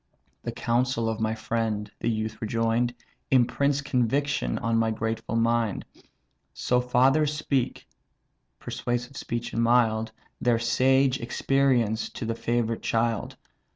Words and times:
"The 0.41 0.51
counsel 0.51 1.07
of 1.07 1.19
my 1.19 1.35
friend 1.35 1.91
(the 1.99 2.09
youth 2.09 2.41
rejoin'd) 2.41 2.95
Imprints 3.29 3.81
conviction 3.81 4.57
on 4.57 4.75
my 4.79 4.89
grateful 4.89 5.35
mind. 5.35 5.85
So 6.55 6.81
fathers 6.81 7.31
speak 7.31 7.85
(persuasive 8.57 9.15
speech 9.15 9.53
and 9.53 9.61
mild) 9.61 10.11
Their 10.41 10.57
sage 10.57 11.19
experience 11.19 12.09
to 12.13 12.25
the 12.25 12.33
favourite 12.33 12.81
child. 12.81 13.37